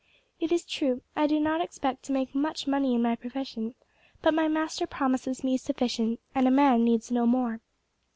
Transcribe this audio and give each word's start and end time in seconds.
It 0.39 0.51
is 0.51 0.65
true, 0.65 1.03
I 1.15 1.27
do 1.27 1.39
not 1.39 1.61
expect 1.61 2.01
to 2.05 2.11
make 2.11 2.33
much 2.33 2.65
money 2.65 2.95
in 2.95 3.03
my 3.03 3.15
profession, 3.15 3.75
but 4.23 4.33
my 4.33 4.47
Master 4.47 4.87
promises 4.87 5.43
me 5.43 5.57
sufficient, 5.57 6.19
and 6.33 6.47
a 6.47 6.49
man 6.49 6.83
needs 6.83 7.11
no 7.11 7.27
more. 7.27 7.61